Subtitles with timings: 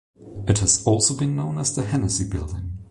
[0.47, 2.79] It has also been known as the Hennessey Building.